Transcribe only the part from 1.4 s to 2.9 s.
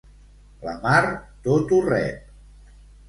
tot ho rep.